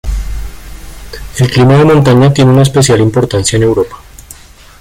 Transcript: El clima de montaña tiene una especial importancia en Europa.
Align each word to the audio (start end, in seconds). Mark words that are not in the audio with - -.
El 1.37 1.51
clima 1.51 1.75
de 1.77 1.85
montaña 1.85 2.33
tiene 2.33 2.49
una 2.49 2.63
especial 2.63 3.01
importancia 3.01 3.57
en 3.57 3.61
Europa. 3.61 4.01